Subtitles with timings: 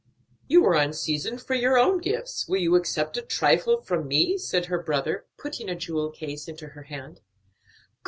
[0.47, 2.47] "You are in season for your own gifts.
[2.47, 6.69] Will you accept a trifle from me?" said her brother, putting a jewel case into
[6.69, 7.21] her hand.